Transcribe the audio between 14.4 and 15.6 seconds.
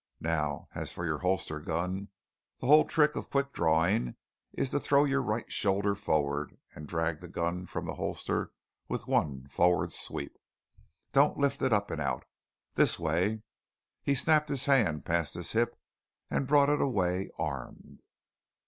his hand past his